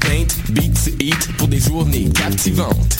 [0.00, 2.99] paint, beats, eat pour des journées captivantes.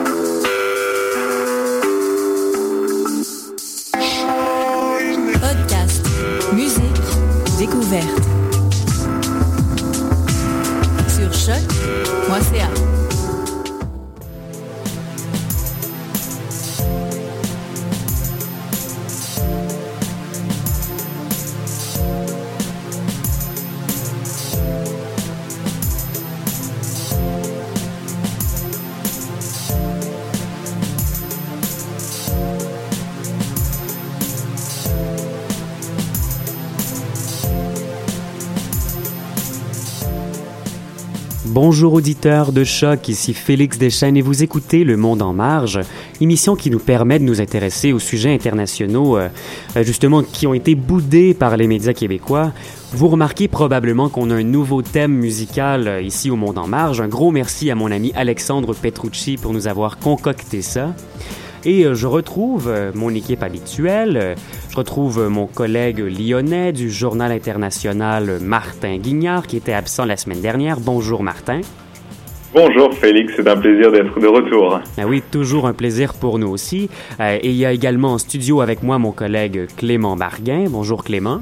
[41.53, 45.81] Bonjour auditeurs de choc, ici Félix Deschênes et vous écoutez Le Monde en marge,
[46.21, 49.27] émission qui nous permet de nous intéresser aux sujets internationaux euh,
[49.75, 52.53] euh, justement qui ont été boudés par les médias québécois.
[52.93, 57.01] Vous remarquez probablement qu'on a un nouveau thème musical euh, ici au Monde en marge.
[57.01, 60.95] Un gros merci à mon ami Alexandre Petrucci pour nous avoir concocté ça.
[61.63, 64.35] Et je retrouve mon équipe habituelle.
[64.69, 70.41] Je retrouve mon collègue lyonnais du Journal international Martin Guignard qui était absent la semaine
[70.41, 70.79] dernière.
[70.79, 71.61] Bonjour Martin.
[72.53, 74.81] Bonjour Félix, c'est un plaisir d'être de retour.
[74.97, 76.89] Ah oui, toujours un plaisir pour nous aussi.
[77.21, 80.65] Euh, et il y a également en studio avec moi mon collègue Clément Marguin.
[80.67, 81.39] Bonjour Clément.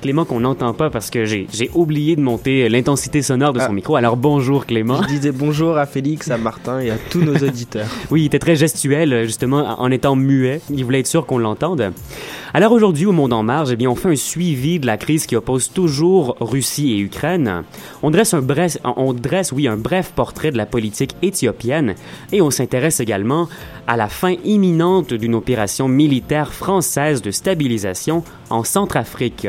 [0.00, 3.96] Clément qu'on n'entend pas parce que j'ai oublié de monter l'intensité sonore de son micro.
[3.96, 5.02] Alors bonjour Clément.
[5.02, 7.88] Je disais bonjour à Félix, à Martin et à tous nos auditeurs.
[8.12, 10.60] oui, il était très gestuel justement en étant muet.
[10.70, 11.92] Il voulait être sûr qu'on l'entende.
[12.54, 15.26] Alors aujourd'hui au Monde en marge, eh bien on fait un suivi de la crise
[15.26, 17.64] qui oppose toujours Russie et Ukraine.
[18.04, 21.96] On dresse un bref, on dresse oui un bref portrait de la politique éthiopienne
[22.30, 23.48] et on s'intéresse également
[23.88, 29.48] à la fin imminente d'une opération militaire française de stabilisation en Centrafrique.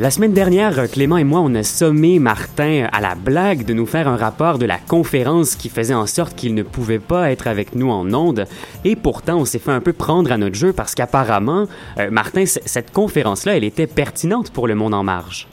[0.00, 3.86] La semaine dernière, Clément et moi, on a sommé Martin à la blague de nous
[3.86, 7.46] faire un rapport de la conférence qui faisait en sorte qu'il ne pouvait pas être
[7.46, 8.44] avec nous en ondes.
[8.84, 11.66] Et pourtant, on s'est fait un peu prendre à notre jeu parce qu'apparemment,
[12.00, 15.46] euh, Martin, cette conférence-là, elle était pertinente pour le monde en marge.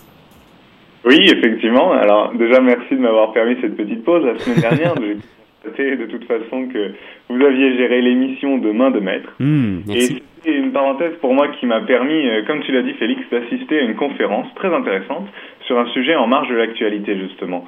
[1.06, 1.91] Oui, effectivement.
[1.91, 4.96] Alors déjà, merci de m'avoir permis cette petite pause la semaine dernière.
[5.78, 6.94] J'ai de toute façon que
[7.29, 9.29] vous aviez géré l'émission de main de maître.
[9.40, 12.94] Mmh, et c'est une parenthèse pour moi qui m'a permis, euh, comme tu l'as dit
[12.94, 15.28] Félix, d'assister à une conférence très intéressante
[15.68, 17.66] sur un sujet en marge de l'actualité justement.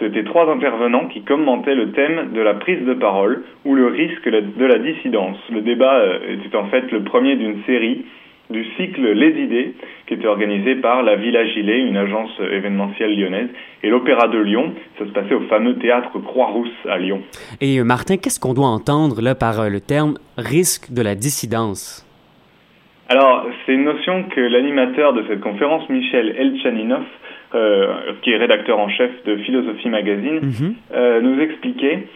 [0.00, 4.28] C'était trois intervenants qui commentaient le thème de la prise de parole ou le risque
[4.28, 5.36] de la dissidence.
[5.50, 8.04] Le débat euh, était en fait le premier d'une série
[8.50, 9.74] du cycle Les Idées,
[10.06, 13.48] qui était organisé par la Villa Gilet, une agence événementielle lyonnaise,
[13.82, 14.74] et l'Opéra de Lyon.
[14.98, 17.22] Ça se passait au fameux théâtre Croix-Rousse à Lyon.
[17.60, 22.03] Et euh, Martin, qu'est-ce qu'on doit entendre par le terme risque de la dissidence?
[23.08, 27.04] Alors, c'est une notion que l'animateur de cette conférence, Michel Elchaninov,
[27.54, 27.86] euh,
[28.22, 30.74] qui est rédacteur en chef de Philosophie Magazine, Mhm.
[30.94, 32.06] euh, nous expliquait.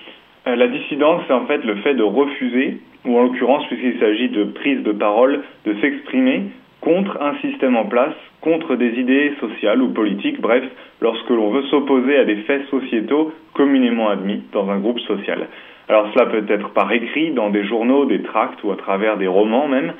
[0.46, 4.28] Euh, la dissidence, c'est en fait le fait de refuser, ou en l'occurrence, puisqu'il s'agit
[4.30, 6.44] de prise de parole, de s'exprimer
[6.80, 10.64] contre un système en place, contre des idées sociales ou politiques, bref,
[11.00, 15.46] lorsque l'on veut s'opposer à des faits sociétaux communément admis dans un groupe social.
[15.88, 19.26] Alors cela peut être par écrit, dans des journaux, des tracts ou à travers des
[19.26, 19.92] romans même,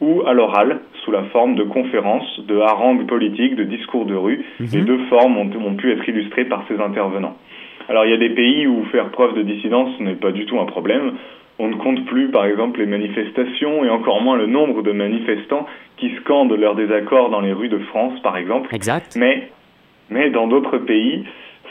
[0.00, 4.44] ou à l'oral, sous la forme de conférences, de harangues politiques, de discours de rue.
[4.60, 7.36] Les deux formes ont, ont, pu être illustrées par ces intervenants.
[7.88, 10.58] Alors il y a des pays où faire preuve de dissidence n'est pas du tout
[10.60, 11.14] un problème.
[11.58, 15.66] On ne compte plus, par exemple, les manifestations et encore moins le nombre de manifestants
[15.96, 18.72] qui scandent leur désaccord dans les rues de France, par exemple.
[18.72, 19.16] Exact.
[19.18, 19.48] Mais,
[20.10, 21.24] mais dans d'autres pays,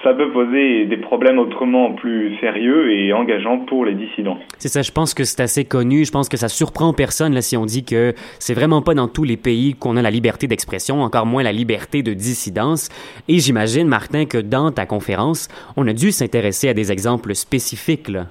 [0.03, 4.37] ça peut poser des problèmes autrement plus sérieux et engageants pour les dissidents.
[4.57, 6.05] C'est ça, je pense que c'est assez connu.
[6.05, 9.07] Je pense que ça surprend personne là, si on dit que c'est vraiment pas dans
[9.07, 12.89] tous les pays qu'on a la liberté d'expression, encore moins la liberté de dissidence.
[13.27, 18.09] Et j'imagine, Martin, que dans ta conférence, on a dû s'intéresser à des exemples spécifiques.
[18.09, 18.25] Là.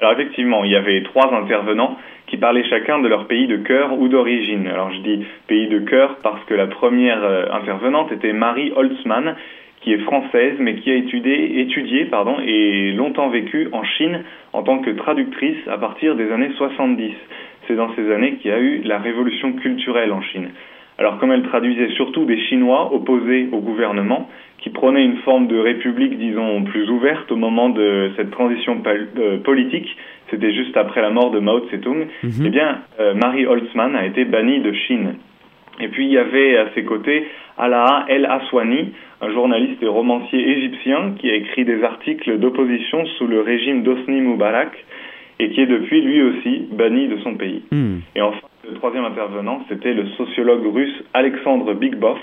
[0.00, 1.96] Alors effectivement, il y avait trois intervenants
[2.26, 4.66] qui parlaient chacun de leur pays de cœur ou d'origine.
[4.66, 9.36] Alors je dis pays de cœur parce que la première euh, intervenante était Marie Holtzmann,
[9.82, 14.62] qui est française, mais qui a étudié, étudié pardon, et longtemps vécu en Chine en
[14.62, 17.12] tant que traductrice à partir des années 70.
[17.66, 20.50] C'est dans ces années qu'il y a eu la révolution culturelle en Chine.
[20.98, 25.58] Alors comme elle traduisait surtout des Chinois opposés au gouvernement, qui prônaient une forme de
[25.58, 29.88] république, disons, plus ouverte au moment de cette transition euh, politique,
[30.30, 32.46] c'était juste après la mort de Mao Tse-tung, mhm.
[32.46, 35.14] eh bien, euh, Marie Holtzman a été bannie de Chine.
[35.80, 37.26] Et puis il y avait à ses côtés
[37.58, 43.26] Alaa El Aswani, un journaliste et romancier égyptien qui a écrit des articles d'opposition sous
[43.26, 44.72] le régime d'Osni Moubarak
[45.38, 47.62] et qui est depuis lui aussi banni de son pays.
[47.70, 47.98] Hmm.
[48.14, 52.18] Et enfin, le troisième intervenant, c'était le sociologue russe Alexandre Bigbov,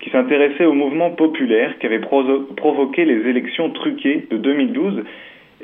[0.00, 5.02] qui s'intéressait au mouvement populaire qui avait provoqué les élections truquées de 2012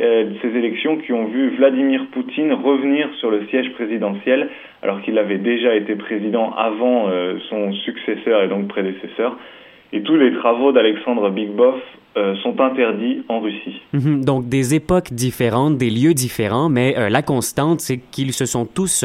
[0.01, 4.49] euh, ces élections qui ont vu Vladimir Poutine revenir sur le siège présidentiel
[4.83, 9.37] alors qu'il avait déjà été président avant euh, son successeur et donc prédécesseur.
[9.93, 11.75] Et tous les travaux d'Alexandre Bigbov
[12.17, 13.83] euh, sont interdits en Russie.
[13.93, 14.25] Mhm.
[14.25, 19.05] donc des époques différentes, des lieux différents, mais la constante, c'est qu'ils se sont tous,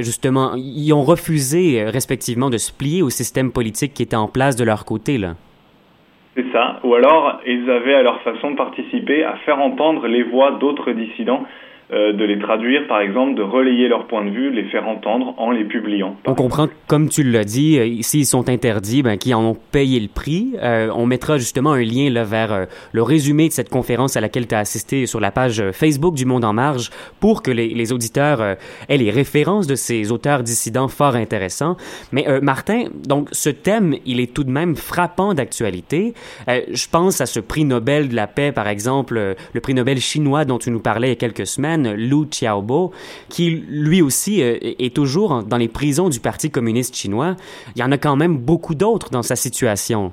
[0.00, 4.56] justement, ils ont refusé respectivement de se plier au système politique qui était en place
[4.56, 5.16] de leur côté.
[5.16, 5.34] Là.
[6.34, 6.80] C'est ça.
[6.82, 11.46] Ou alors, ils avaient à leur façon participé à faire entendre les voix d'autres dissidents
[11.90, 15.50] de les traduire, par exemple, de relayer leur point de vue, les faire entendre en
[15.50, 16.16] les publiant.
[16.26, 20.00] On comprend, comme tu l'as dit, euh, s'ils sont interdits, ben, qui en ont payé
[20.00, 20.54] le prix.
[20.62, 24.46] Euh, on mettra justement un lien là, vers le résumé de cette conférence à laquelle
[24.46, 26.90] tu as assisté sur la page Facebook du Monde en Marge
[27.20, 28.56] pour que les, les auditeurs
[28.88, 31.76] aient les références de ces auteurs dissidents fort intéressants.
[32.12, 36.14] Mais Martin, donc ce thème, il est tout de même frappant d'actualité.
[36.48, 40.44] je pense à ce prix Nobel de la paix, par exemple, le prix Nobel chinois
[40.44, 42.92] dont tu nous parlais il y a quelques semaines Lu Xiaobo,
[43.28, 47.36] qui lui aussi euh, est toujours dans les prisons du Parti communiste chinois.
[47.76, 50.12] Il y en a quand même beaucoup d'autres dans sa situation.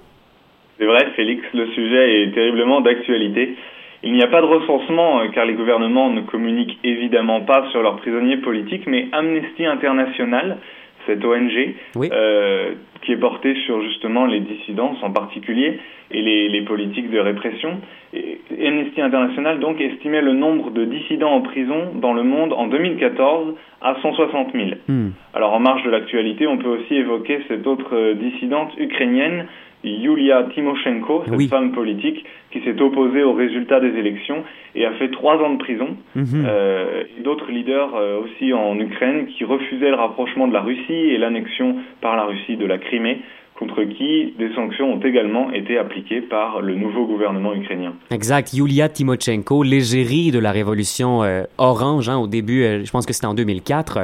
[0.79, 3.55] C'est vrai, Félix, le sujet est terriblement d'actualité.
[4.03, 7.83] Il n'y a pas de recensement euh, car les gouvernements ne communiquent évidemment pas sur
[7.83, 10.57] leurs prisonniers politiques, mais Amnesty International,
[11.05, 15.79] cette ONG, euh, qui est portée sur justement les dissidences en particulier
[16.11, 17.79] et les, les politiques de répression.
[18.13, 22.67] Et Amnesty International donc estimait le nombre de dissidents en prison dans le monde en
[22.67, 24.69] 2014 à 160 000.
[24.87, 25.09] Hmm.
[25.33, 29.47] Alors en marge de l'actualité, on peut aussi évoquer cette autre dissidente ukrainienne
[29.83, 34.43] Yulia Timoshenko, cette femme politique qui s'est opposée aux résultats des élections
[34.75, 35.97] et a fait trois ans de prison.
[36.15, 36.45] Mhm.
[36.45, 41.17] Euh, D'autres leaders euh, aussi en Ukraine qui refusaient le rapprochement de la Russie et
[41.17, 43.19] l'annexion par la Russie de la Crimée
[43.61, 47.93] contre qui des sanctions ont également été appliquées par le nouveau gouvernement ukrainien.
[48.09, 48.53] Exact.
[48.53, 53.13] Yulia Timochenko, l'égérie de la révolution euh, orange hein, au début, euh, je pense que
[53.13, 53.97] c'était en 2004.
[53.97, 54.03] Euh,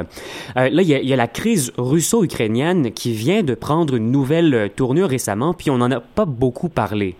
[0.54, 5.08] là, il y, y, a la crise russo-ukrainienne qui vient de prendre une nouvelle tournure
[5.08, 7.16] récemment, puis on n'en a pas beaucoup parlé.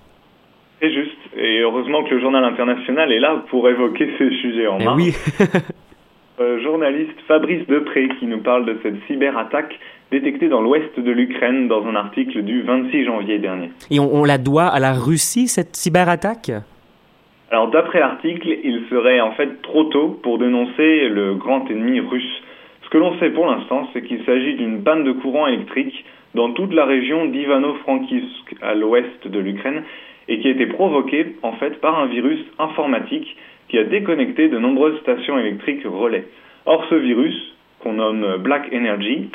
[0.80, 1.18] C'est juste.
[1.36, 5.12] Et heureusement que le journal international est là pour évoquer ces sujets en eh Oui.
[6.62, 9.76] journaliste Fabrice Depré qui nous parle de cette cyberattaque
[10.10, 13.70] détecté dans l'ouest de l'Ukraine dans un article du 26 janvier dernier.
[13.90, 16.50] Et on, la doit à la Russie, cette cyberattaque?
[17.50, 22.42] Alors d'après l'article, il serait en fait trop tôt pour dénoncer le grand ennemi russe.
[22.84, 26.52] Ce que l'on sait pour l'instant, c'est qu'il s'agit d'une panne de courant électrique dans
[26.52, 29.82] toute la région d'Ivano-Frankivsk, à l'ouest de l'Ukraine,
[30.28, 33.36] et qui a été provoquée en fait par un virus informatique
[33.68, 36.24] qui a déconnecté de nombreuses stations électriques relais.
[36.66, 39.30] Or ce virus, qu'on nomme Black Energy,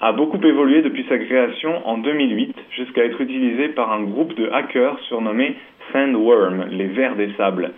[0.00, 4.48] a beaucoup évolué depuis sa création en 2008 jusqu'à être utilisé par un groupe de
[4.52, 5.56] hackers surnommé
[5.92, 7.72] Sandworm, les vers des sables.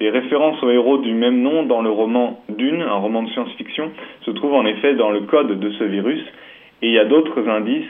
[0.00, 3.92] Les références aux héros du même nom dans le roman Dune, un roman de science-fiction,
[4.24, 6.20] se trouvent en effet dans le code de ce virus,
[6.82, 7.88] et il y a d'autres indices,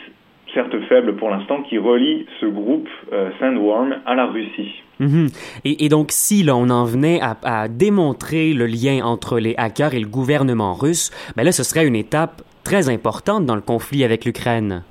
[0.55, 4.83] certes faibles pour l'instant, qui relient ce groupe euh, Sandworm à la Russie.
[4.99, 5.27] Mhm.
[5.65, 9.93] et, donc, si là, on en venait à, à, démontrer le lien entre les hackers
[9.93, 14.03] et le gouvernement russe, ben là, ce serait une étape très importante dans le conflit
[14.05, 14.83] avec l'Ukraine.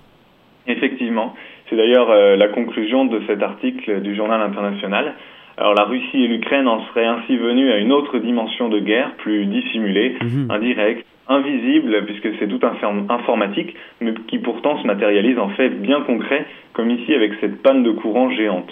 [0.67, 1.33] Effectivement.
[1.69, 5.13] C'est d'ailleurs euh, la conclusion de cet article du journal international.
[5.57, 9.11] Alors la Russie et l'Ukraine en seraient ainsi venues à une autre dimension de guerre,
[9.17, 10.47] plus dissimulée, Mhm.
[10.51, 16.01] indirecte, invisible, puisque c'est tout inform- informatique, mais qui pourtant se matérialise en fait bien
[16.01, 18.71] concret, comme ici avec cette panne de courant géante.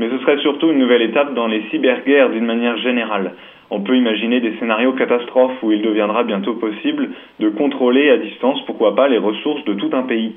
[0.00, 3.34] Mais ce serait surtout une nouvelle étape dans les cyberguerres d'une manière générale.
[3.70, 8.64] On peut imaginer des scénarios catastrophes où il deviendra bientôt possible de contrôler à distance,
[8.64, 10.32] pourquoi pas, les ressources de tout un pays.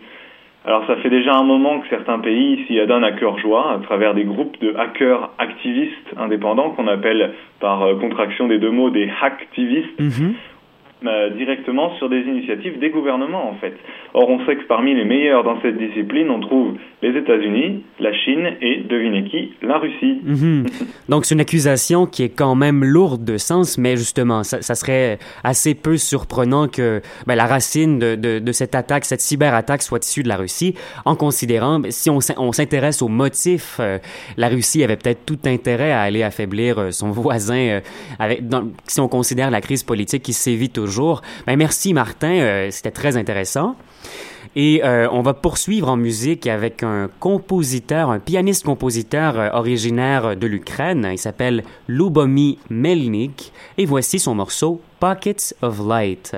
[0.65, 3.77] Alors ça fait déjà un moment que certains pays s'y adonnent à cœur joie à
[3.79, 8.89] travers des groupes de hackers activistes indépendants qu'on appelle par euh, contraction des deux mots
[8.89, 10.33] des hacktivistes Mhm.
[11.05, 13.73] Euh, directement sur des initiatives des gouvernements en fait.
[14.13, 18.13] Or on sait que parmi les meilleurs dans cette discipline on trouve les États-Unis, la
[18.13, 20.19] Chine et devinez qui, la Russie.
[20.23, 20.65] Mhm.
[21.09, 24.75] Donc c'est une accusation qui est quand même lourde de sens, mais justement, ça, ça
[24.75, 29.81] serait assez peu surprenant que ben, la racine de, de, de cette attaque, cette cyberattaque,
[29.81, 33.77] soit issue de la Russie, en considérant, ben, si on, s'in- on s'intéresse aux motifs,
[33.81, 33.97] euh,
[34.37, 37.79] la Russie avait peut-être tout intérêt à aller affaiblir euh, son voisin, euh,
[38.19, 40.92] avec, dans- si on considère la crise politique qui sévit toujours.
[41.47, 43.75] Ben, merci Martin, euh, c'était très intéressant.
[44.55, 50.45] Et euh, on va poursuivre en musique avec un compositeur, un pianiste-compositeur euh, originaire de
[50.45, 51.09] l'Ukraine.
[51.11, 53.51] Il s'appelle Lubomir Melnik.
[53.77, 56.35] Et voici son morceau Pockets of Light.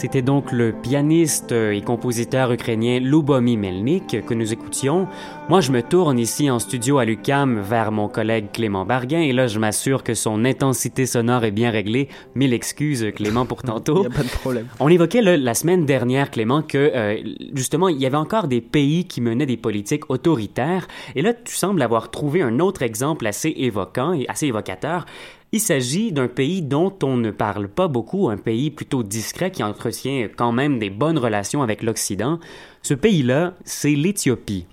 [0.00, 5.06] C'était donc le pianiste et compositeur ukrainien Lubomir Melnik que nous écoutions.
[5.50, 9.34] Moi, je me tourne ici en studio à l'UCAM vers mon collègue Clément Barguin et
[9.34, 12.08] là, je m'assure que son intensité sonore est bien réglée.
[12.34, 14.00] Mille excuses, Clément, pour Il tantôt.
[14.00, 14.68] n'y a pas de problème.
[14.80, 17.18] On évoquait là, la semaine dernière, Clément, que euh,
[17.52, 20.88] justement, il y avait encore des pays qui menaient des politiques autoritaires.
[21.14, 25.04] Et là, tu sembles avoir trouvé un autre exemple assez évoquant et assez évocateur.
[25.52, 29.64] Il s'agit d'un pays dont on ne parle pas beaucoup, un pays plutôt discret qui
[29.64, 32.38] entretient quand même des bonnes relations avec l'Occident.
[32.82, 34.66] Ce pays-là, c'est l'Éthiopie.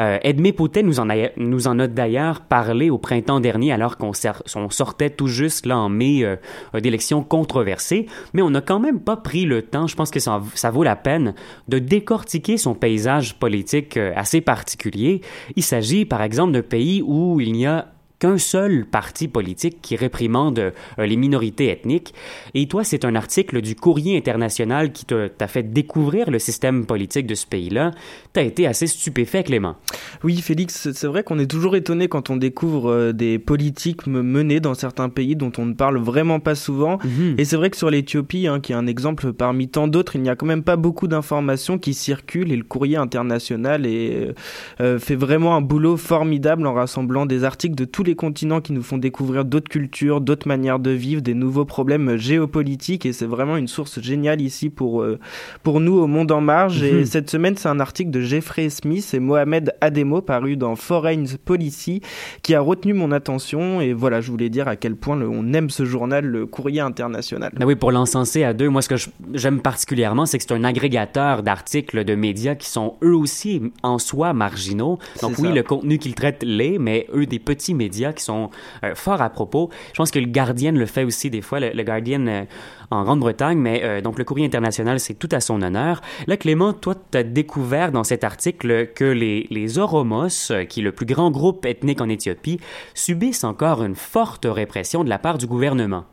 [0.00, 5.28] Euh, Edmé Poutet nous en, a, d'ailleurs parlé au printemps dernier alors qu'on sortait tout
[5.28, 6.36] juste là en mai euh,
[6.74, 10.42] d'élections controversées, mais on n'a quand même pas pris le temps, je pense que ça,
[10.54, 11.34] ça vaut la peine,
[11.68, 15.20] de décortiquer son paysage politique euh, assez particulier.
[15.54, 19.96] Il s'agit par exemple d'un pays où il n'y a qu'un seul parti politique qui
[19.96, 20.70] réprimande euh,
[21.06, 22.14] les minorités ethniques.
[22.54, 27.26] Et toi, c'est un article du Courrier international qui t'a fait découvrir le système politique
[27.26, 27.90] de ce pays-là.
[28.32, 29.76] T'as été assez stupéfait, Clément.
[30.24, 34.22] Oui, Félix, c'est vrai qu'on est toujours étonné quand on découvre euh, des politiques me-
[34.22, 36.98] menées dans certains pays dont on ne parle vraiment pas souvent.
[37.04, 37.34] Mhm.
[37.38, 40.22] Et c'est vrai que sur l'Éthiopie, hein, qui est un exemple parmi tant d'autres, il
[40.22, 44.32] n'y a quand même pas beaucoup d'informations qui circulent et le courrier international est,
[44.80, 48.72] euh, fait vraiment un boulot formidable en rassemblant des articles de tous les continents qui
[48.72, 53.26] nous font découvrir d'autres cultures, d'autres manières de vivre, des nouveaux problèmes géopolitiques et c'est
[53.26, 55.18] vraiment une source géniale ici pour, euh,
[55.62, 56.82] pour nous au Monde en Marge.
[56.82, 57.04] Et mhm.
[57.04, 62.00] cette semaine, c'est un article de Jeffrey Smith et Mohamed Ademo paru dans Foreign Policy
[62.42, 65.70] qui a retenu mon attention et voilà, je voulais dire à quel point on aime
[65.70, 67.52] ce journal, le Courrier International.
[67.60, 70.64] Ah oui, pour l'encenser à deux, moi ce que j'aime particulièrement, c'est que c'est un
[70.64, 74.98] agrégateur d'articles de médias qui sont eux aussi en soi marginaux.
[75.22, 78.50] Donc oui, le contenu qu'ils traitent l'est, mais eux des petits médias qui sont
[78.84, 79.70] euh, forts à propos.
[79.92, 81.60] Je pense que le Guardian le fait aussi des fois.
[81.60, 82.44] Le, Guardian euh,
[82.90, 86.00] en Grande-Bretagne, mais euh, donc le courrier international, c'est tout à son honneur.
[86.26, 90.84] Là, Clément, toi, tu as découvert dans cet article que les, les Oromos, qui est
[90.84, 92.60] le plus grand groupe ethnique en Éthiopie,
[92.94, 96.04] subissent encore une forte répression de la part du gouvernement.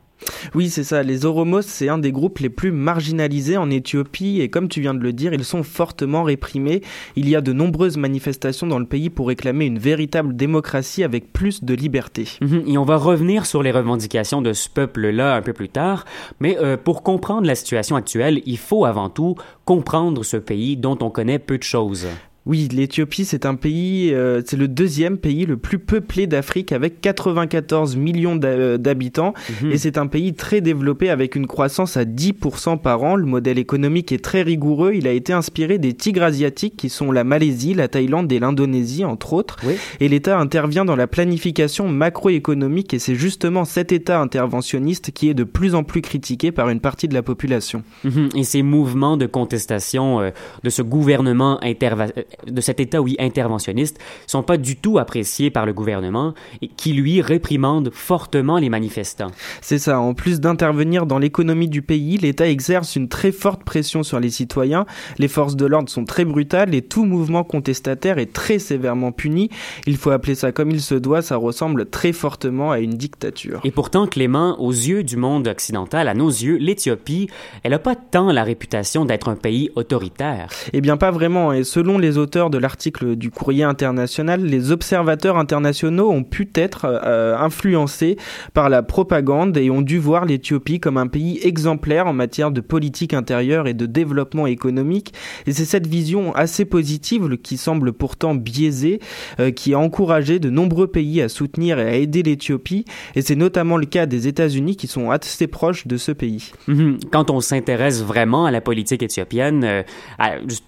[0.56, 1.03] Oui, c'est ça.
[1.03, 4.94] Les Oromos, c'est un des groupes les plus marginalisés en Éthiopie et comme tu viens
[4.94, 6.82] de le dire, ils sont fortement réprimés.
[7.15, 11.34] Il y a de nombreuses manifestations dans le pays pour réclamer une véritable démocratie avec
[11.34, 12.27] plus de liberté.
[12.42, 12.63] Mhm.
[12.68, 16.06] Et on va revenir sur les revendications de ce peuple-là un peu plus tard,
[16.39, 20.98] mais euh, pour comprendre la situation actuelle, il faut avant tout comprendre ce pays dont
[21.01, 22.08] on connaît peu de choses.
[22.46, 27.00] Oui, l'Éthiopie, c'est un pays, euh, c'est le deuxième pays le plus peuplé d'Afrique avec
[27.00, 29.34] 94 millions euh, d'habitants.
[29.62, 29.72] Mhm.
[29.72, 33.16] Et c'est un pays très développé avec une croissance à 10% par an.
[33.16, 34.92] Le modèle économique est très rigoureux.
[34.94, 39.06] Il a été inspiré des tigres asiatiques qui sont la Malaisie, la Thaïlande et l'Indonésie,
[39.06, 39.58] entre autres.
[40.02, 45.34] Et l'État intervient dans la planification macroéconomique et c'est justement cet État interventionniste qui est
[45.34, 47.84] de plus en plus critiqué par une partie de la population.
[48.04, 48.30] Mhm.
[48.36, 50.32] Et ces mouvements de contestation euh,
[50.64, 55.66] de ce gouvernement interventionniste de cet État, oui, interventionniste, sont pas du tout appréciés par
[55.66, 59.32] le gouvernement et qui, lui, réprimande fortement les manifestants.
[59.62, 60.00] C'est ça.
[60.00, 64.30] En plus d'intervenir dans l'économie du pays, l'État exerce une très forte pression sur les
[64.30, 64.86] citoyens.
[65.18, 69.50] Les forces de l'ordre sont très brutales et tout mouvement contestataire est très sévèrement puni.
[69.88, 73.62] Il faut appeler ça comme il se doit, ça ressemble très fortement à une dictature.
[73.63, 77.27] Et pourtant, Clément, aux yeux du monde occidental, à nos yeux, l'Éthiopie,
[77.64, 80.48] elle n'a pas tant la réputation d'être un pays autoritaire.
[80.74, 81.53] Eh bien, pas vraiment.
[81.53, 86.86] Et selon les auteurs de l'article du Courrier international, les observateurs internationaux ont pu être
[86.86, 88.18] euh, influencés
[88.53, 92.62] par la propagande et ont dû voir l'Éthiopie comme un pays exemplaire en matière de
[92.62, 95.14] politique intérieure et de développement économique.
[95.46, 99.00] Et c'est cette vision assez positive qui semble pourtant biaisée,
[99.40, 102.86] euh, qui a encouragé de nombreux pays à soutenir et à aider l'Éthiopie.
[103.16, 106.51] Et c'est notamment le cas des États-Unis qui sont assez proches de ce pays.
[106.68, 107.00] Mhm.
[107.12, 109.83] Quand on s'intéresse vraiment à la politique éthiopienne, euh,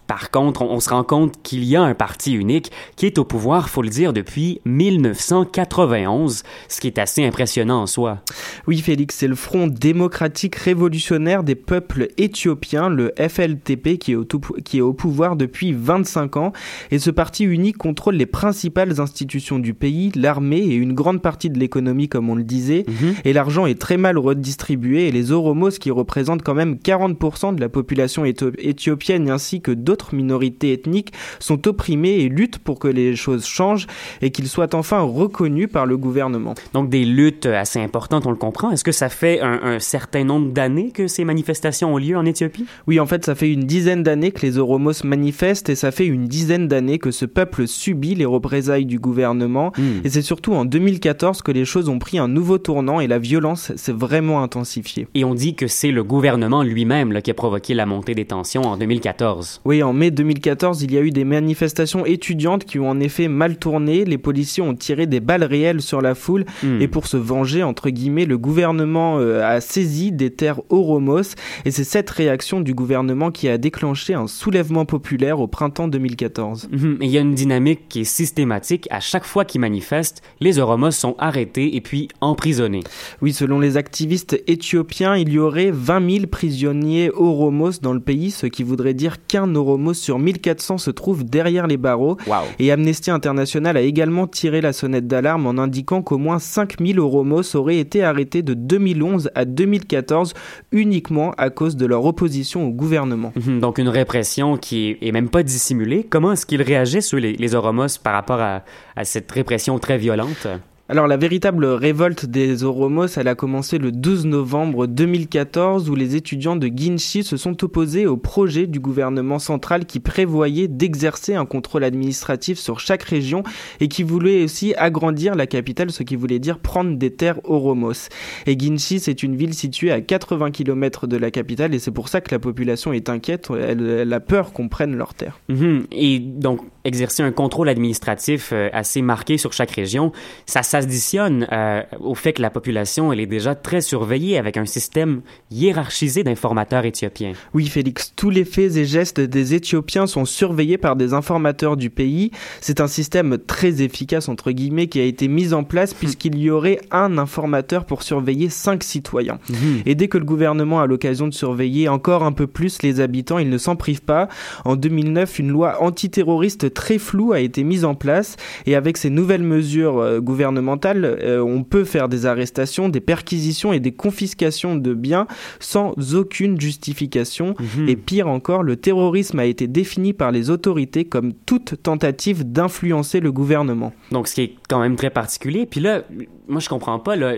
[0.08, 3.20] par contre, on, on se rend compte qu'il y a un parti unique qui est
[3.20, 8.20] au pouvoir, faut le dire, depuis 1991, ce qui est assez impressionnant en soi.
[8.68, 14.26] Oui, Félix, c'est le Front démocratique révolutionnaire des peuples éthiopiens, le FLTP, qui est au,
[14.66, 16.52] qui est au pouvoir depuis 25 ans.
[16.92, 21.52] Et ce parti unique contrôle les principales institutions du pays, l'armée et une grande partie
[21.52, 22.86] de l'économie, comme on le disait.
[22.88, 23.16] Mhm.
[23.24, 27.62] Et l'argent est très mal redistribué et les Oromos, qui représentent quand même 40% de
[27.62, 33.16] la population éthiopienne ainsi que d'autres minorités ethniques, sont opprimés et luttent pour que les
[33.16, 33.88] choses changent
[34.22, 36.56] et qu'ils soient enfin reconnus par le gouvernement.
[36.74, 38.72] Donc des luttes assez importantes, on le comprend.
[38.72, 42.66] Est-ce que ça fait un, certain nombre d'années que ces manifestations ont lieu en Éthiopie?
[42.88, 46.06] Oui, en fait, ça fait une dizaine d'années que les Oromos manifestent et ça fait
[46.06, 49.72] une dizaine d'années que ce peuple subit les représailles du gouvernement.
[49.78, 50.02] Hmm.
[50.04, 53.20] Et c'est surtout en 2014 que les choses ont pris un nouveau tournant et la
[53.20, 55.08] violence s'est vraiment intensifiée.
[55.14, 58.64] Et on dit que c'est le gouvernement lui-même qui a provoqué la montée des tensions
[58.64, 59.62] en 2014.
[59.66, 63.28] Oui, en mai 2014, il y a eu des manifestations étudiantes qui ont en effet
[63.28, 64.06] mal tourné.
[64.06, 66.82] Les policiers ont tiré des balles réelles sur la foule hmm.
[66.82, 71.36] et pour se venger, entre guillemets, le gouvernement euh, a saisi des terres Oromos
[71.66, 76.70] et c'est cette réaction du gouvernement qui a déclenché un soulèvement populaire au printemps 2014.
[76.72, 76.96] Hmm.
[77.02, 78.88] il y a une dynamique qui est systématique.
[78.92, 82.84] À chaque fois qu'ils manifestent, les Oromos sont arrêtés et puis emprisonnés.
[83.22, 88.32] Oui, selon les activistes éthiopiens, il y aurait 20 000 prisonniers Oromos dans le pays,
[88.32, 92.18] ce qui voudrait dire qu'un Oromos sur 1400 se trouve derrière les barreaux.
[92.60, 97.56] Et Amnesty International a également tiré la sonnette d'alarme en indiquant qu'au moins 5000 Oromos
[97.56, 100.34] auraient été arrêtés de 2011 à 2014
[100.72, 103.34] uniquement à cause de leur opposition au gouvernement.
[103.36, 106.06] Mhm, donc une répression qui est même pas dissimulée.
[106.10, 108.64] Comment est-ce qu'ils réagissent, les, les Oromos, par rapport à
[109.04, 110.48] cette répression très violente?
[110.88, 116.16] Alors la véritable révolte des Oromos, elle a commencé le 12 novembre 2014 où les
[116.16, 121.48] étudiants de Ginchi se sont opposés au projet du gouvernement central qui prévoyait d'exercer un
[121.48, 123.42] contrôle administratif sur chaque région
[123.80, 128.10] et qui voulait aussi agrandir la capitale, ce qui voulait dire prendre des terres Oromos.
[128.46, 132.10] Et Ginchi, c'est une ville située à 80 km de la capitale et c'est pour
[132.10, 135.40] ça que la population est inquiète, elle, a peur qu'on prenne leurs terres.
[135.50, 135.88] Mhm.
[135.92, 140.12] Et donc exercer un contrôle administratif euh, assez marqué sur chaque région,
[140.46, 144.66] ça s'additionne euh, au fait que la population elle est déjà très surveillée avec un
[144.66, 145.22] système
[145.52, 147.34] hiérarchisé d'informateurs éthiopiens.
[147.54, 151.90] Oui, Félix, tous les faits et gestes des Éthiopiens sont surveillés par des informateurs du
[151.90, 152.32] pays.
[152.62, 155.98] C'est un système très efficace, entre guillemets, qui a été mis en place hmm.
[155.98, 159.40] puisqu'il y aurait un informateur pour surveiller cinq citoyens.
[159.50, 159.80] Hmm.
[159.86, 163.40] Et dès que le gouvernement a l'occasion de surveiller encore un peu plus les habitants,
[163.40, 164.28] il ne s'en prive pas.
[164.64, 168.36] En 2009, une loi antiterroriste très floue a été mise en place
[168.68, 173.74] et avec ces nouvelles mesures euh, gouvernementales, euh, on peut faire des arrestations, des perquisitions
[173.74, 175.26] et des confiscations de biens
[175.60, 177.56] sans aucune justification.
[177.78, 177.90] Mhm.
[177.90, 183.20] Et pire encore, le terrorisme a été défini par les autorités comme toute tentative d'influencer
[183.20, 183.94] le gouvernement.
[184.12, 185.66] Donc, ce qui est quand même très particulier.
[185.66, 186.04] Puis là,
[186.48, 187.16] moi, je comprends pas.
[187.16, 187.34] Là,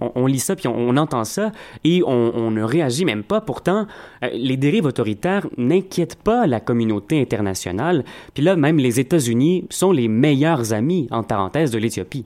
[0.00, 1.52] on, lit ça, puis on, entend ça,
[1.84, 3.40] et on, ne réagit même pas.
[3.40, 3.86] Pourtant,
[4.22, 8.04] euh, les dérives autoritaires n'inquiètent pas la communauté internationale.
[8.34, 12.24] Puis là, même les États-Unis sont les meilleurs amis, en parenthèse, de l'Éthiopie.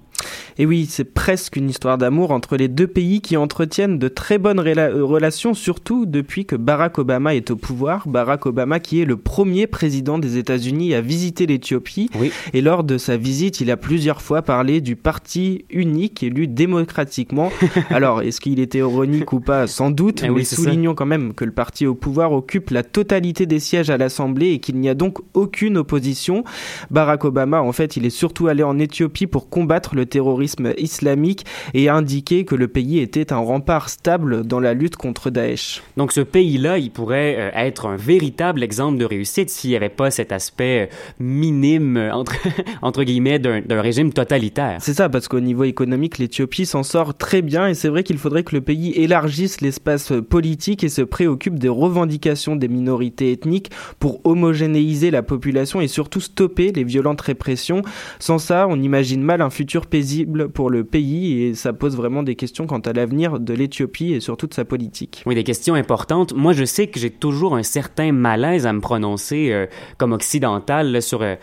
[0.60, 4.36] Et oui, c'est presque une histoire d'amour entre les deux pays qui entretiennent de très
[4.36, 8.06] bonnes euh, relations, surtout depuis que Barack Obama est au pouvoir.
[8.06, 12.10] Barack Obama qui est le premier président des États-Unis à visiter l'Éthiopie.
[12.52, 17.50] Et lors de sa visite, il a plusieurs fois parlé du parti unique élu démocratiquement.
[17.88, 19.66] Alors, est-ce qu'il était ironique ou pas?
[19.66, 23.46] Sans doute, eh mais soulignons quand même que le parti au pouvoir occupe la totalité
[23.46, 26.44] des sièges à l'Assemblée et qu'il n'y a donc aucune opposition.
[26.90, 31.44] Barack Obama, en fait, il est surtout allé en Éthiopie pour combattre le terrorisme islamique
[31.74, 35.82] et indiquer que le pays était un rempart stable dans la lutte contre Daesh.
[35.96, 39.88] Donc ce pays-là, il pourrait euh, être un véritable exemple de réussite s'il n'y avait
[39.88, 42.34] pas cet aspect euh, minime, euh, entre,
[42.82, 44.78] entre guillemets, d'un régime totalitaire.
[44.80, 48.18] C'est ça, parce qu'au niveau économique, l'Éthiopie s'en sort très bien et c'est vrai qu'il
[48.18, 53.70] faudrait que le pays élargisse l'espace politique et se préoccupe des revendications des minorités ethniques
[53.98, 57.82] pour homogénéiser la population et surtout stopper les violentes répressions.
[58.18, 62.22] Sans ça, on imagine mal un futur pays pour le pays et ça pose vraiment
[62.22, 65.22] des questions quant à l'avenir de l'Éthiopie et surtout de sa politique.
[65.26, 66.32] Oui, des questions importantes.
[66.34, 69.66] Moi, je sais que j'ai toujours un certain malaise à me prononcer euh,
[69.98, 71.36] comme occidental sur euh,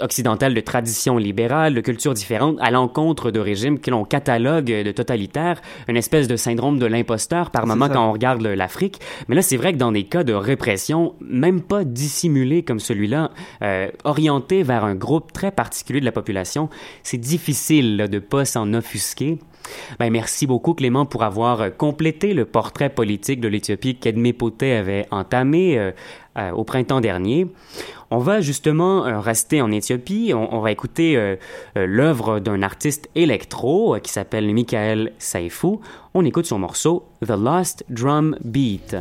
[0.00, 4.92] occidental de tradition libérale, de culture différente, à l'encontre de régimes que l'on catalogue de
[4.92, 9.00] totalitaires, une espèce de syndrome de l'imposteur par moment quand on regarde l'Afrique.
[9.28, 13.30] Mais là, c'est vrai que dans des cas de répression, même pas dissimulés comme celui-là,
[13.62, 16.68] euh, orienté vers un groupe très particulier de la population,
[17.02, 19.38] c'est difficile de ne pas s'en offusquer.
[19.98, 24.72] Ben, merci beaucoup Clément pour avoir euh, complété le portrait politique de l'Éthiopie qu'Edmé Potet
[24.72, 25.92] avait entamé euh,
[26.38, 27.46] euh, au printemps dernier.
[28.10, 30.32] On va justement rester en Éthiopie.
[30.34, 31.36] On, va écouter
[31.76, 35.80] l'œuvre d'un artiste électro qui s'appelle Michael Saifou.
[36.12, 38.96] On écoute son morceau The Lost Drum Beat.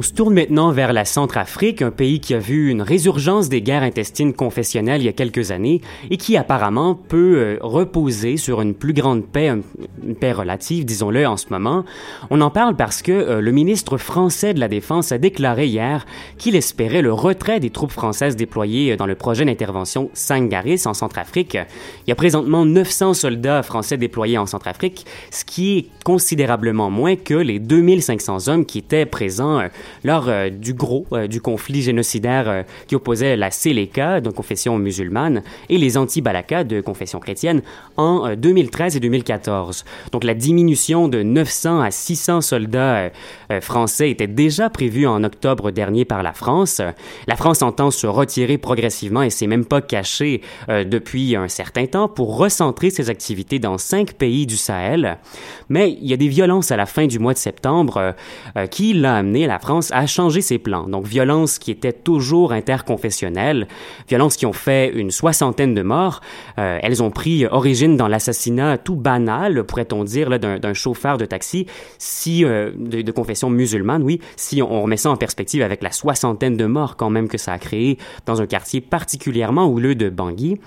[0.00, 3.60] On se tourne maintenant vers la Centrafrique, un pays qui a vu une résurgence des
[3.60, 8.62] guerres intestines confessionnelles il y a quelques années et qui apparemment peut euh, reposer sur
[8.62, 11.84] une plus grande paix, une paix relative, disons-le en ce moment.
[12.30, 16.06] On en parle parce que euh, le ministre français de la Défense a déclaré hier
[16.38, 21.58] qu'il espérait le retrait des troupes françaises déployées dans le projet d'intervention Sangaris en Centrafrique.
[22.06, 27.16] Il y a présentement 900 soldats français déployés en Centrafrique, ce qui est considérablement moins
[27.16, 29.68] que les 2500 hommes qui étaient présents euh,
[30.04, 35.96] lors du gros du conflit génocidaire qui opposait la Séléka, de confession musulmane, et les
[35.96, 37.62] anti-Balaka, de confession chrétienne,
[37.96, 39.84] en 2013 et 2014.
[40.12, 43.10] Donc la diminution de 900 à 600 soldats
[43.60, 46.80] français était déjà prévue en octobre dernier par la France.
[47.26, 52.08] La France entend se retirer progressivement et s'est même pas cachée depuis un certain temps
[52.08, 55.18] pour recentrer ses activités dans cinq pays du Sahel.
[55.68, 58.12] Mais il y a des violences à la fin du mois de septembre euh,
[58.56, 60.88] euh, qui l'a amené la France à changer ses plans.
[60.88, 63.68] Donc violences qui étaient toujours interconfessionnelles,
[64.08, 66.20] violences qui ont fait une soixantaine de morts.
[66.58, 71.66] Euh, elles ont pris origine dans l'assassinat tout banal, pourrait-on dire, d'un chauffeur de taxi,
[71.98, 76.56] si de, de, confession musulmane, oui, si on remet ça en perspective avec la soixantaine
[76.56, 80.58] de morts quand même que ça a créé dans un quartier particulièrement houleux de Bangui.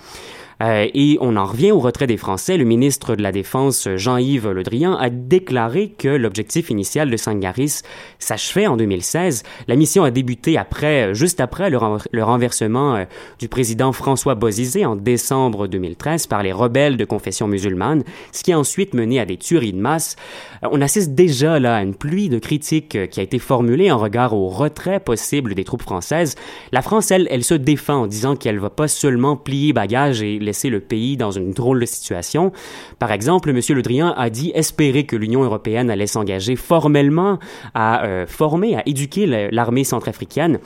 [0.62, 2.56] Euh, et on en revient au retrait des Français.
[2.56, 7.82] Le ministre de la Défense, Jean-Yves Le Drian, a déclaré que l'objectif initial de Sangaris
[8.18, 9.42] s'achevait en 2016.
[9.68, 11.78] La mission a débuté après, juste après le,
[12.22, 13.04] renversement euh,
[13.38, 18.52] du président François Bozizé en décembre 2013 par les rebelles de confession musulmane, ce qui
[18.52, 20.16] a ensuite mené à des tueries de masse.
[20.62, 23.98] Euh, on assiste déjà là à une pluie de critiques qui a été formulée en
[23.98, 26.36] regard au retrait possible des troupes françaises.
[26.72, 30.38] La France, elle, elle se défend en disant qu'elle va pas seulement plier bagages et
[30.44, 32.52] laisser le pays dans une drôle de situation.
[32.98, 33.60] Par exemple, M.
[33.68, 37.38] Le Drian a dit espérer que l'Union européenne allait s'engager formellement
[37.74, 40.58] à euh, former, à éduquer l'armée centrafricaine.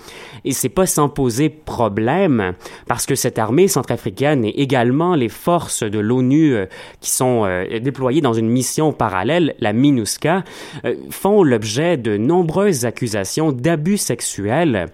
[0.45, 2.55] Et c'est pas sans poser problème,
[2.87, 6.67] parce que cette armée centrafricaine et également les forces de l'ONU euh,
[7.01, 10.45] qui sont euh, déployées dans une mission parallèle, la MINUSCA,
[11.11, 14.87] font l'objet de nombreuses accusations d'abus sexuels.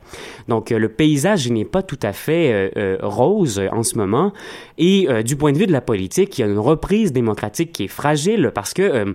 [0.49, 4.33] Donc le paysage n'est pas tout à fait rose en ce moment.
[4.79, 7.73] Et euh, du point de vue de la politique, il y a une reprise démocratique
[7.73, 9.13] qui est fragile parce que euh,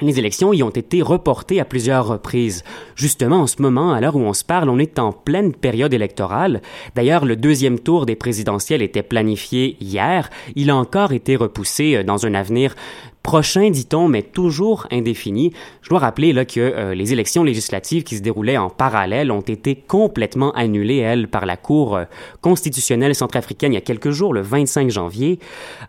[0.00, 2.62] les élections y ont été reportées à plusieurs reprises.
[2.94, 5.92] Justement, en ce moment, à l'heure où on se parle, on est en pleine période
[5.92, 6.62] électorale.
[6.94, 10.30] D'ailleurs, le deuxième tour des présidentielles était planifié hier.
[10.54, 12.74] Il a encore été repoussé euh, dans un avenir
[13.22, 15.52] prochain, dit-on, mais toujours indéfini.
[15.82, 19.42] Je dois rappeler là que euh, les élections législatives qui se déroulaient en parallèle ont
[19.42, 22.04] été complètement annulées, elles, par la Cour euh,
[22.40, 25.38] constitutionnelle centrafricaine il y a quelques jours, le 25 janvier.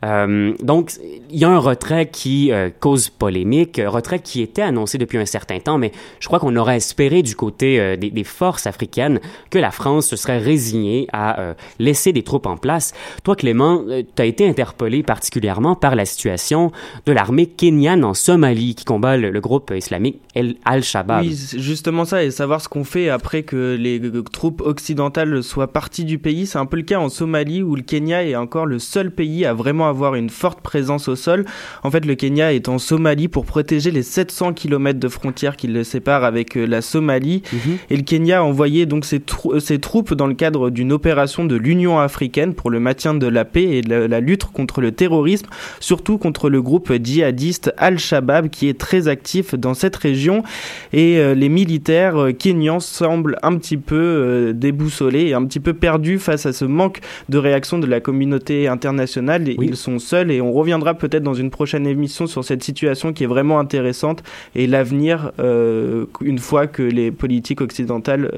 [0.04, 0.94] Euh, donc,
[1.30, 5.60] il y a un retrait qui cause polémique, retrait qui était annoncé depuis un certain
[5.60, 10.08] temps, mais je crois qu'on aurait espéré du côté des, forces africaines que la France
[10.08, 12.94] se serait résignée à laisser des troupes en place.
[13.24, 13.84] Toi, Clément,
[14.15, 16.72] tu été interpellé particulièrement par la situation
[17.06, 20.21] de la l'armée kenyane en Somalie qui combat le, groupe islamique
[20.63, 21.25] Al-Shabaab.
[21.25, 24.01] Oui, justement ça, et savoir ce qu'on fait après que les
[24.32, 26.47] troupes occidentales soient parties du pays.
[26.47, 29.45] C'est un peu le cas en Somalie où le Kenya est encore le seul pays
[29.45, 31.43] à vraiment avoir une forte présence au sol.
[31.84, 35.67] En fait, le Kenya est en Somalie pour protéger les 700 km de frontières qui
[35.67, 37.43] le séparent avec euh, la Somalie.
[37.51, 37.77] Mhm.
[37.89, 41.43] Et le Kenya a envoyé donc ses, euh, ses troupes dans le cadre d'une opération
[41.43, 44.93] de l'Union africaine pour le maintien de la paix et la, la lutte contre le
[44.93, 45.47] terrorisme,
[45.82, 50.43] surtout contre le groupe djihadiste Al-Shabaab qui est très actif dans cette région
[50.93, 55.60] et euh, les militaires euh, kenyans semblent un petit peu euh, déboussolés et un petit
[55.60, 59.48] peu perdus face à ce manque de réaction de la communauté internationale.
[59.48, 63.24] Ils sont seuls et on reviendra peut-être dans une prochaine émission sur cette situation qui
[63.24, 64.24] est vraiment intéressante
[64.56, 65.32] et l'avenir
[66.22, 68.32] une fois que les politiques occidentales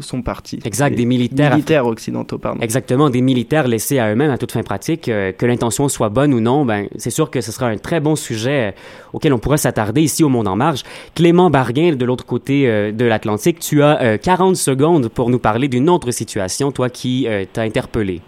[0.00, 0.58] sont parties.
[0.64, 1.52] Exact, des militaires.
[1.52, 2.60] Militaires occidentaux, pardon.
[2.60, 6.40] Exactement, des militaires laissés à eux-mêmes à toute fin pratique, que l'intention soit bonne ou
[6.40, 8.74] non, ben, c'est sûr que ce sera un très bon sujet
[9.12, 10.82] auquel on pourrait s'attarder ici au Monde en Marge.
[11.14, 15.38] Clément Barguin, de l'autre côté euh, de l'Atlantique, tu as 40 euh, secondes pour nous
[15.38, 18.20] parler d'une autre situation, toi qui euh, t'as interpellé.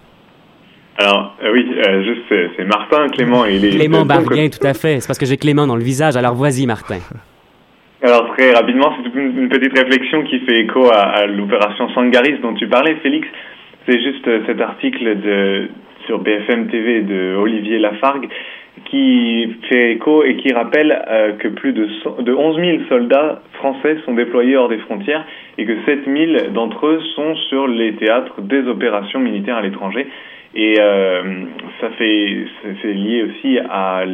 [0.97, 1.67] Alors, oui,
[2.05, 3.45] juste, c'est Martin, Clément.
[3.45, 5.01] Et les, Clément Barguin, tout à fait.
[5.01, 6.17] C'est parce que j'ai Clément dans le visage.
[6.17, 6.99] Alors, vas-y, Martin.
[8.03, 12.55] Alors, très rapidement, c'est une, petite réflexion qui fait écho à, à l'opération Sangaris dont
[12.55, 13.27] tu parlais, Félix.
[13.89, 15.69] C'est juste cet article de,
[16.07, 18.29] sur BFM TV de Olivier Lafargue
[18.95, 21.89] qui fait écho et qui rappelle euh, que plus de,
[22.23, 25.27] de 11 000 soldats français sont déployés hors des frontières
[25.59, 30.07] et que 7 000 d'entre eux sont sur les théâtres des opérations militaires à l'étranger.
[30.57, 31.23] Et euh,
[31.81, 32.47] ça fait
[32.81, 34.05] c'est lié aussi à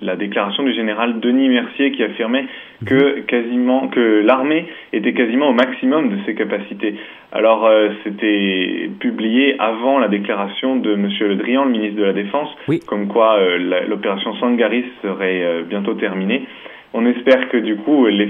[0.00, 2.46] la déclaration du général Denis Mercier qui affirmait
[2.86, 6.96] que quasiment que l'armée était quasiment au maximum de ses capacités.
[7.30, 12.12] Alors euh, c'était publié avant la déclaration de Monsieur Le Drian, le ministre de la
[12.12, 12.48] Défense,
[12.86, 16.46] comme quoi euh, l'opération Sangaris serait euh, bientôt terminée.
[16.94, 18.24] On espère que du coup de les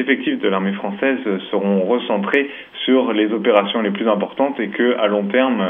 [0.00, 1.18] effectifs de l'armée française
[1.50, 2.50] seront recentrés
[2.84, 5.64] sur les opérations les plus importantes et que à long terme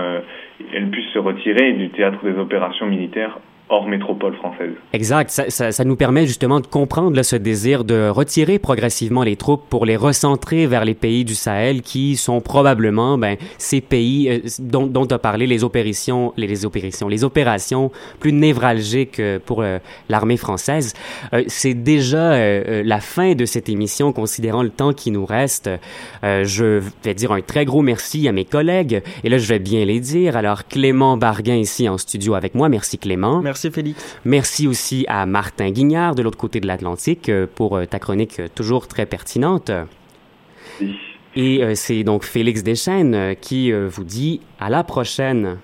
[0.72, 4.72] elles puissent se retirer du théâtre des opérations militaires hors métropole française.
[4.92, 5.30] Exact.
[5.30, 9.36] Ça, ça, ça, nous permet justement de comprendre là, ce désir de retirer progressivement les
[9.36, 14.28] troupes pour les recentrer vers les pays du Sahel qui sont probablement ben, ces pays
[14.28, 19.38] euh, dont, dont as parlé, les opérations, les, les, opérations, les opérations plus névralgiques euh,
[19.44, 20.94] pour euh, l'armée française.
[21.32, 25.70] Euh, C'est déjà euh, la fin de cette émission, considérant le temps qui nous reste.
[26.22, 29.02] je vais dire un très gros merci à mes collègues.
[29.24, 30.36] Et là, je vais bien les dire.
[30.36, 32.68] Alors, Clément Barguin ici en studio avec moi.
[32.68, 33.40] Merci Clément.
[33.42, 33.61] Merci.
[33.62, 34.18] Merci Félix.
[34.24, 38.88] Merci aussi à Martin Guignard de l'autre côté de l'Atlantique euh, pour ta chronique toujours
[38.88, 39.70] très pertinente.
[40.80, 40.96] Oui.
[41.36, 45.58] Et euh, c'est donc Félix Deschênes qui euh, vous dit à la prochaine.